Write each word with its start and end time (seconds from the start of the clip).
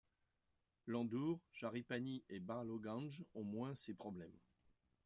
Landour, 0.87 1.39
Jharipani 1.53 2.23
et 2.27 2.39
Barlowganj 2.39 3.23
ont 3.35 3.43
moins 3.43 3.75
ces 3.75 3.93
problèmes. 3.93 4.33